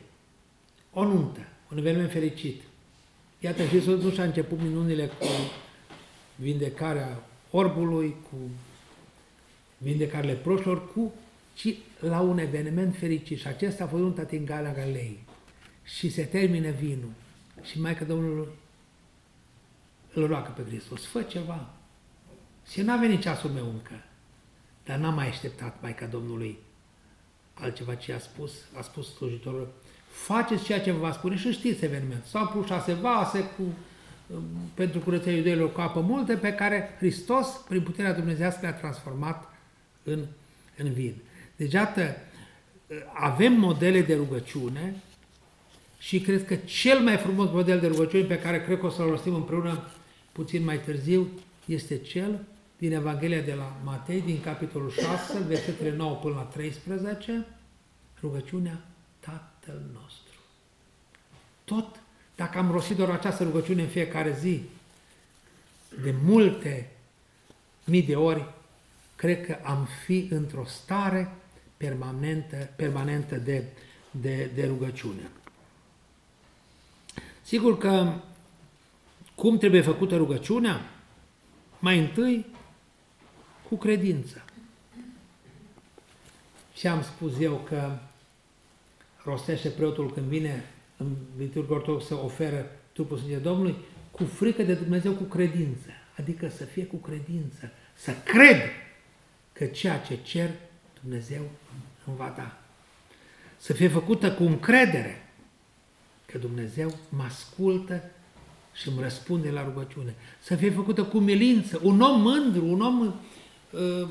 [0.93, 1.39] O nuntă,
[1.71, 2.61] un eveniment fericit.
[3.39, 5.25] Iată, Hristos nu și-a început minunile cu
[6.35, 8.37] vindecarea orbului, cu
[9.77, 11.13] vindecarea leproșilor, cu,
[11.53, 13.39] ci la un eveniment fericit.
[13.39, 15.19] Și acesta a fost un în Gala Galei.
[15.83, 17.11] Și se termină vinul.
[17.61, 18.47] Și Maica Domnului
[20.13, 21.73] îl roagă pe Hristos, fă ceva.
[22.71, 24.03] Și n-a venit ceasul meu încă.
[24.85, 26.57] Dar n-am mai așteptat Maica Domnului
[27.53, 28.51] altceva ce a spus.
[28.77, 29.73] A spus slujitorul,
[30.09, 32.25] faceți ceea ce vă va spune și știți eveniment.
[32.25, 33.63] S-au pus șase vase cu,
[34.27, 39.56] um, pentru curăția iudeilor cu apă multe, pe care Hristos, prin puterea Dumnezească, le-a transformat
[40.07, 40.25] în,
[40.77, 41.13] în vin.
[41.55, 42.15] Deci, iată,
[43.13, 44.95] avem modele de rugăciune
[45.99, 49.09] și cred că cel mai frumos model de rugăciune pe care cred că o să-l
[49.09, 49.91] rostim împreună
[50.31, 51.29] puțin mai târziu
[51.65, 52.39] este cel
[52.77, 57.45] din Evanghelia de la Matei, din capitolul 6, versetele 9 până la 13,
[58.21, 58.81] rugăciunea
[59.19, 60.39] Tatăl nostru.
[61.63, 61.99] Tot,
[62.35, 64.61] dacă am rostit doar această rugăciune în fiecare zi,
[66.03, 66.91] de multe
[67.85, 68.53] mii de ori,
[69.17, 71.31] cred că am fi într-o stare
[71.77, 73.63] permanentă, permanentă de,
[74.11, 75.29] de, de rugăciune.
[77.41, 78.13] Sigur că
[79.35, 80.89] cum trebuie făcută rugăciunea?
[81.79, 82.45] Mai întâi,
[83.69, 84.45] cu credință.
[86.73, 87.97] Și am spus eu că
[89.23, 90.63] rostește preotul când vine
[90.97, 91.07] în
[91.37, 93.75] liturgia ortodoxă să oferă trupul sânge Domnului,
[94.11, 95.89] cu frică de Dumnezeu, cu credință.
[96.17, 98.61] Adică să fie cu credință, să cred
[99.57, 100.49] că ceea ce cer
[101.01, 101.41] Dumnezeu
[102.05, 102.57] îmi va da.
[103.57, 105.29] Să fie făcută cu încredere
[106.25, 108.03] că Dumnezeu mă ascultă
[108.73, 110.15] și îmi răspunde la rugăciune.
[110.39, 111.79] Să fie făcută cu milință.
[111.83, 113.01] Un om mândru, un om
[113.71, 114.07] uh,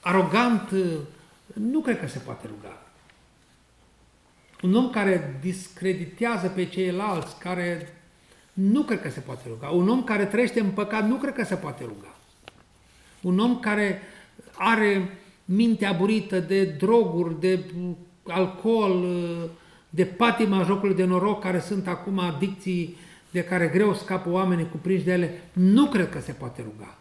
[0.00, 0.98] arogant, uh,
[1.54, 2.82] nu cred că se poate ruga.
[4.62, 7.96] Un om care discreditează pe ceilalți, care
[8.52, 9.68] nu cred că se poate ruga.
[9.68, 12.16] Un om care trăiește în păcat, nu cred că se poate ruga.
[13.20, 14.02] Un om care
[14.62, 17.64] are mintea burită de droguri, de
[18.26, 19.06] alcool,
[19.90, 22.96] de patima jocului de noroc, care sunt acum adicții
[23.30, 26.98] de care greu scapă oamenii cuprinși de ele, nu cred că se poate ruga.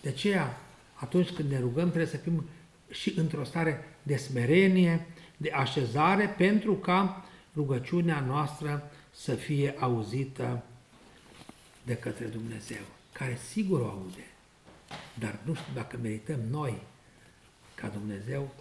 [0.00, 0.60] De aceea,
[0.94, 2.44] atunci când ne rugăm, trebuie să fim
[2.90, 7.24] și într-o stare de smerenie, de așezare, pentru ca
[7.54, 10.62] rugăciunea noastră să fie auzită
[11.82, 12.82] de către Dumnezeu,
[13.12, 14.24] care sigur o aude.
[15.14, 16.82] Dar nu știu dacă merităm noi
[17.74, 18.54] ca Dumnezeu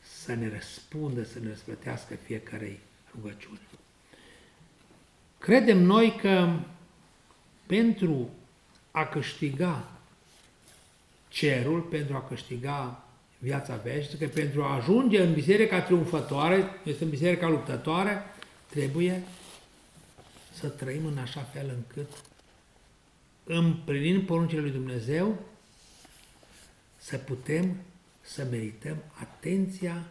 [0.00, 2.80] să ne răspundă, să ne răsplătească fiecarei
[3.14, 3.60] rugăciuni.
[5.38, 6.58] Credem noi că
[7.66, 8.30] pentru
[8.90, 9.90] a câștiga
[11.28, 13.04] cerul, pentru a câștiga
[13.38, 18.22] viața veșnică, pentru a ajunge în biserica triumfătoare, este în biserica luptătoare,
[18.70, 19.22] trebuie
[20.52, 22.10] să trăim în așa fel încât
[23.46, 25.38] împlinind poruncile lui Dumnezeu,
[26.96, 27.76] să putem
[28.20, 30.06] să merităm atenția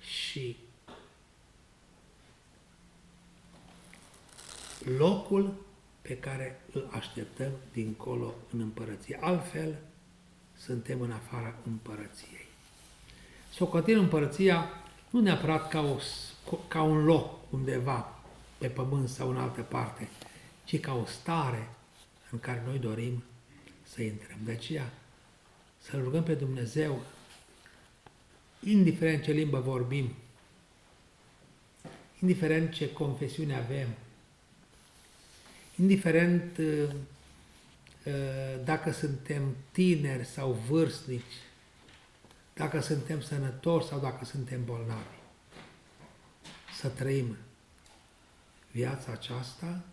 [0.00, 0.56] și
[4.98, 5.54] locul
[6.02, 9.18] pe care îl așteptăm dincolo în împărăție.
[9.20, 9.76] Altfel,
[10.56, 12.46] suntem în afara împărăției.
[13.52, 14.68] Socotim împărăția
[15.10, 15.96] nu neapărat ca, o,
[16.68, 18.22] ca un loc undeva
[18.58, 20.08] pe pământ sau în altă parte,
[20.64, 21.68] ci ca o stare
[22.34, 23.22] în care noi dorim
[23.82, 24.38] să intrăm.
[24.44, 24.92] De aceea,
[25.78, 27.02] să rugăm pe Dumnezeu,
[28.60, 30.14] indiferent ce limbă vorbim,
[32.20, 33.88] indiferent ce confesiune avem,
[35.76, 36.88] indiferent uh,
[38.04, 41.34] uh, dacă suntem tineri sau vârstnici,
[42.54, 45.18] dacă suntem sănătoși sau dacă suntem bolnavi.
[46.80, 47.36] Să trăim
[48.70, 49.84] viața aceasta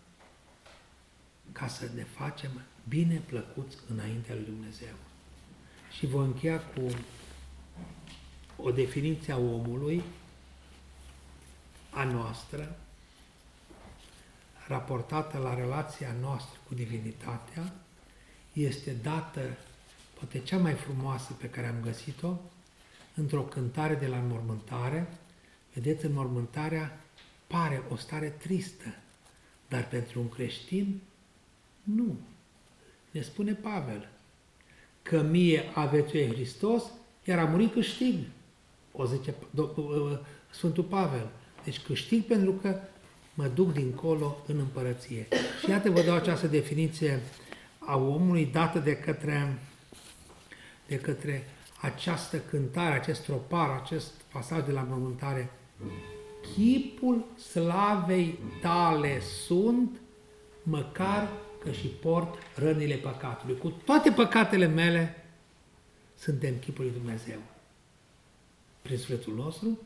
[1.52, 2.50] ca să ne facem
[2.88, 4.94] bine plăcuți înaintea lui Dumnezeu.
[5.90, 6.80] Și voi încheia cu
[8.56, 10.02] o definiție a omului,
[11.90, 12.76] a noastră,
[14.66, 17.72] raportată la relația noastră cu divinitatea,
[18.52, 19.40] este dată,
[20.14, 22.36] poate cea mai frumoasă pe care am găsit-o,
[23.14, 25.08] într-o cântare de la înmormântare.
[25.74, 27.00] Vedeți, înmormântarea
[27.46, 28.94] pare o stare tristă,
[29.68, 31.00] dar pentru un creștin,
[31.82, 32.18] nu.
[33.10, 34.08] Ne spune Pavel
[35.02, 36.84] că mie aveți în Hristos,
[37.24, 38.18] iar a murit câștig.
[38.92, 39.34] O zice
[40.50, 41.30] Sfântul Pavel.
[41.64, 42.80] Deci câștig pentru că
[43.34, 45.26] mă duc dincolo în împărăție.
[45.60, 47.20] Și iată vă dau această definiție
[47.78, 49.58] a omului dată de către,
[50.86, 51.44] de către
[51.80, 55.50] această cântare, acest tropar, acest pasaj de la mormântare.
[56.54, 60.00] Chipul slavei tale sunt,
[60.62, 61.28] măcar
[61.64, 63.58] că și port rănile păcatului.
[63.58, 65.24] Cu toate păcatele mele,
[66.18, 67.38] suntem chipul lui Dumnezeu.
[68.82, 69.78] Prin sufletul nostru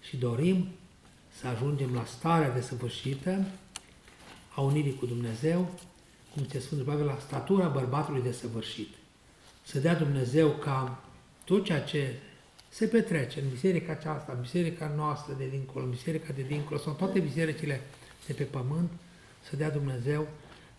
[0.00, 0.68] și dorim
[1.40, 3.44] să ajungem la starea desăvârșită
[4.54, 5.70] a unirii cu Dumnezeu,
[6.34, 8.88] cum se spune Pavel, la statura bărbatului desăvârșit.
[9.62, 11.04] Să dea Dumnezeu ca
[11.44, 12.14] tot ceea ce
[12.68, 16.92] se petrece în biserica aceasta, în biserica noastră de dincolo, în biserica de dincolo, sau
[16.92, 17.80] toate bisericile
[18.26, 18.90] de pe pământ,
[19.48, 20.28] să dea Dumnezeu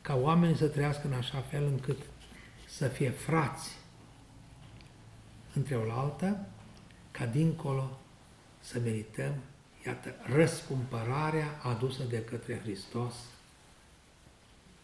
[0.02, 1.98] ca oamenii să trăiască în așa fel încât
[2.68, 3.72] să fie frați
[5.54, 6.46] între oaltă,
[7.12, 8.00] ca dincolo
[8.60, 9.36] să merităm,
[9.86, 13.14] iată, răscumpărarea adusă de către Hristos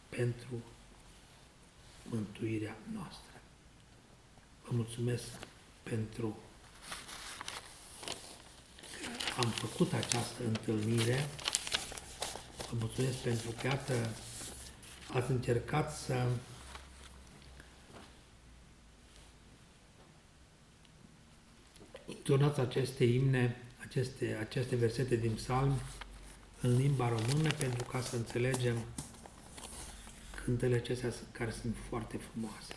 [0.09, 0.63] pentru
[2.03, 3.41] mântuirea noastră.
[4.63, 5.23] Vă mulțumesc
[5.83, 6.37] pentru
[9.01, 11.27] că am făcut această întâlnire.
[12.69, 14.09] Vă mulțumesc pentru că, iată,
[15.13, 16.27] ați încercat să
[22.05, 25.79] intonați aceste imne, aceste, aceste versete din psalm
[26.61, 28.77] în limba română pentru ca să înțelegem
[30.43, 32.75] cântele acestea care sunt foarte frumoase.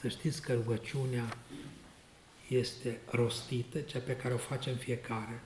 [0.00, 1.36] Să știți că rugăciunea
[2.48, 5.42] este rostită, cea pe care o facem fiecare,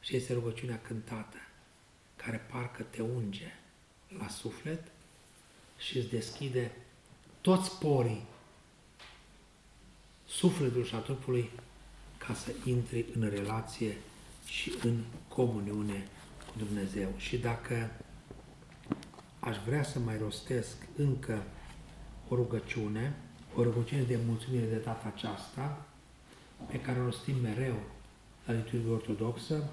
[0.00, 1.36] și este rugăciunea cântată,
[2.16, 3.52] care parcă te unge
[4.18, 4.82] la suflet
[5.78, 6.72] și îți deschide
[7.40, 8.26] toți porii
[10.26, 11.50] sufletul și a trupului
[12.18, 13.96] ca să intri în relație
[14.46, 16.08] și în comuniune
[16.46, 17.08] cu Dumnezeu.
[17.16, 17.90] Și dacă
[19.40, 21.42] aș vrea să mai rostesc încă
[22.28, 23.16] o rugăciune,
[23.54, 25.86] o rugăciune de mulțumire de data aceasta,
[26.70, 27.76] pe care o rostim mereu
[28.46, 29.70] la liturghie ortodoxă.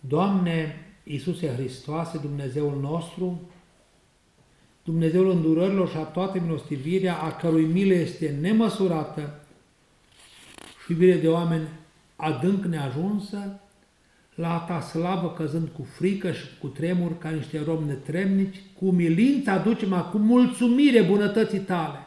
[0.00, 3.40] Doamne Iisuse Hristoase, Dumnezeul nostru,
[4.84, 9.40] Dumnezeul îndurărilor și a toate milostivirea, a cărui milă este nemăsurată
[10.84, 11.68] și iubire de oameni
[12.16, 13.60] adânc neajunsă,
[14.34, 19.50] la ta slavă căzând cu frică și cu tremur ca niște romi netremnici, cu umilință
[19.50, 22.06] aducem acum mulțumire bunătății tale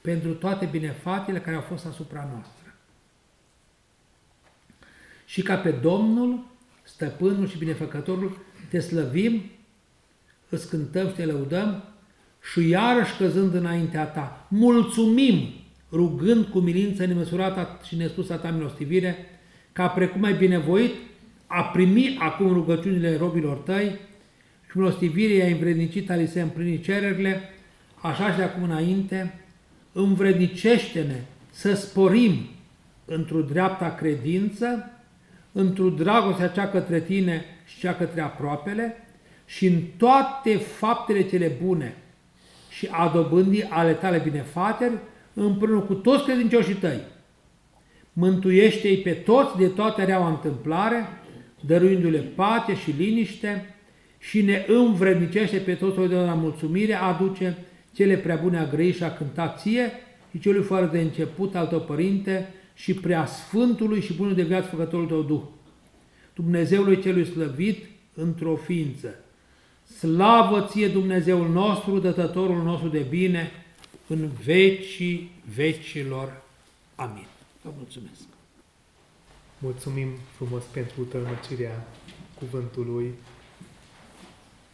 [0.00, 2.74] pentru toate binefatele care au fost asupra noastră.
[5.26, 6.44] Și ca pe Domnul,
[6.84, 9.42] Stăpânul și Binefăcătorul, te slăvim,
[10.48, 11.84] îți cântăm și te lăudăm
[12.52, 15.48] și iarăși căzând înaintea ta, mulțumim,
[15.92, 19.16] rugând cu milință nemăsurată și nespusă ta milostivire,
[19.72, 20.92] ca precum ai binevoit
[21.46, 23.98] a primi acum rugăciunile robilor tăi
[24.70, 27.40] și milostivirea ai învrednicit a li se împlini cererile,
[28.02, 29.40] așa și de acum înainte,
[29.92, 32.48] învrednicește-ne să sporim
[33.04, 34.90] într-o dreapta credință,
[35.56, 38.96] într-o dragostea cea către tine și cea către aproapele
[39.46, 41.96] și în toate faptele cele bune
[42.70, 44.92] și a dobândii ale tale binefateri
[45.34, 47.00] împreună cu toți credincioșii tăi.
[48.12, 51.06] Mântuiește-i pe toți de toată reaua întâmplare,
[51.60, 53.74] dăruindu-le pace și liniște
[54.18, 57.56] și ne învrednicește pe toți de la mulțumire, aduce
[57.92, 59.90] cele prea bune a grei și a cânta ție
[60.30, 64.68] și celui fără de început al tău părinte și prea sfântului și bunul de viață
[64.68, 65.42] făcătorul tău Duh.
[66.34, 69.14] Dumnezeului celui slăvit într-o ființă.
[69.98, 73.50] Slavă ție Dumnezeul nostru, dătătorul nostru de bine,
[74.06, 76.42] în vecii vecilor.
[76.94, 77.26] Amin.
[77.62, 78.22] Vă mulțumesc!
[79.58, 81.86] Mulțumim frumos pentru tălmăcirea
[82.38, 83.14] cuvântului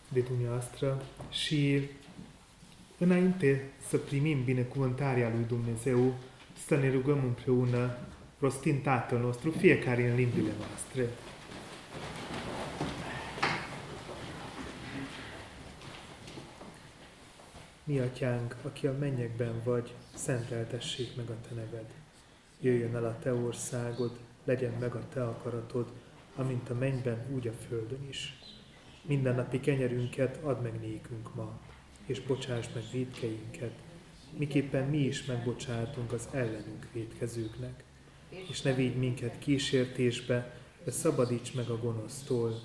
[0.09, 1.81] de dumneavoastră și
[2.99, 6.15] înainte să primim binecuvântarea lui Dumnezeu,
[6.67, 7.97] să ne rugăm împreună,
[8.39, 11.09] rostind Tatăl nostru, fiecare în limbile noastre.
[17.85, 21.87] Mi atyánk, aki a mennyekben vagy, szenteltessék meg a te neved.
[22.61, 24.13] Jöjjön el a te országod,
[24.45, 25.87] legyen meg a te akaratod,
[26.37, 28.39] amint a mennyben, úgy a földön is.
[29.03, 31.59] Minden napi kenyerünket add meg nékünk ma,
[32.07, 33.73] és bocsáss meg védkeinket,
[34.39, 37.85] miképpen mi is megbocsátunk az ellenünk védkezőknek.
[38.51, 40.55] És ne védj minket kísértésbe,
[40.85, 42.61] de szabadíts meg a gonosztól,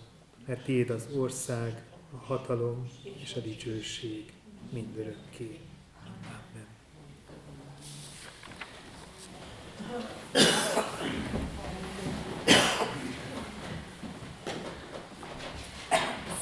[0.45, 2.87] mert Tiéd az ország, a hatalom
[3.21, 4.33] és a dicsőség
[4.73, 5.59] mindörökké.
[6.27, 6.67] Amen.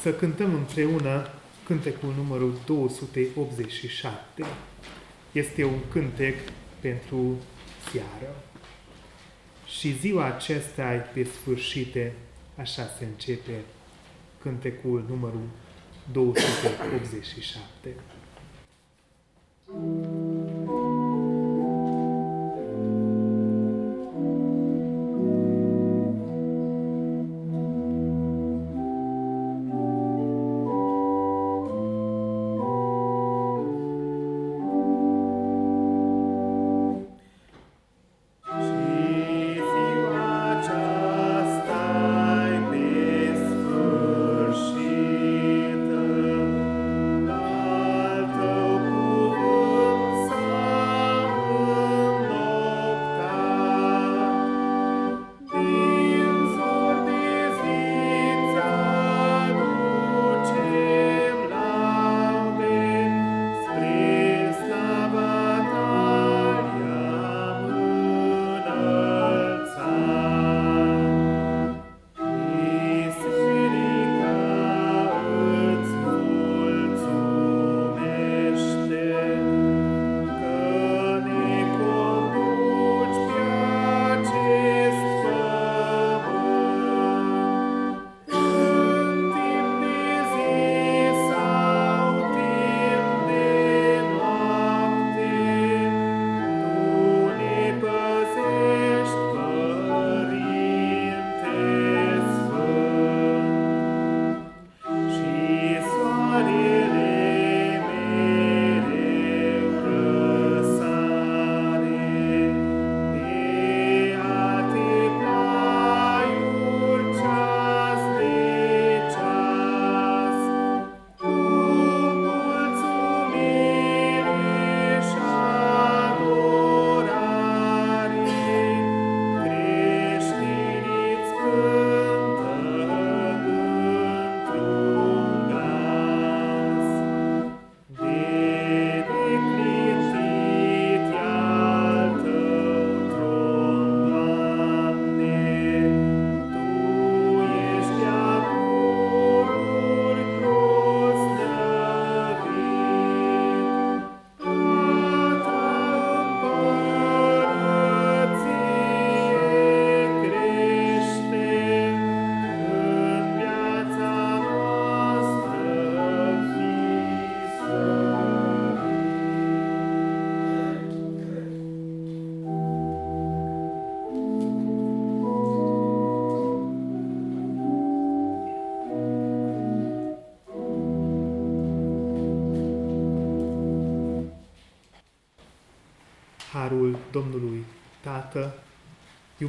[0.00, 1.28] Să cântăm împreună
[1.64, 4.46] cântecul numărul 287.
[5.34, 6.34] Este un cântec
[6.80, 7.36] pentru
[7.90, 8.34] seară.
[9.66, 10.82] Și ziua aceasta
[11.14, 12.12] pe sfârșite,
[12.56, 13.52] așa se începe
[14.40, 15.48] cântecul numărul
[16.12, 17.94] 287.
[19.66, 20.03] Harul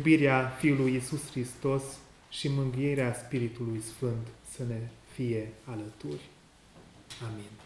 [0.06, 1.84] iubirea Fiului Iisus Hristos
[2.30, 4.80] și mângâierea Spiritului Sfânt să ne
[5.14, 6.22] fie alături.
[7.28, 7.65] Amin.